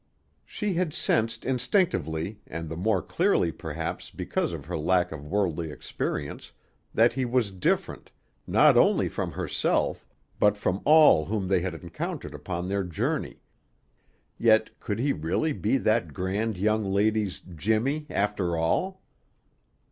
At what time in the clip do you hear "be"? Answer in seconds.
15.53-15.77